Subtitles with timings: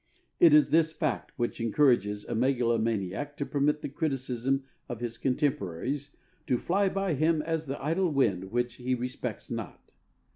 [0.39, 6.15] It is this fact which encourages a megalomaniac to permit the criticism of his contemporaries
[6.47, 9.93] to "fly by him as the idle wind which he respects not."